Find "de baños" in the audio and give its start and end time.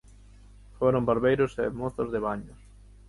2.13-2.59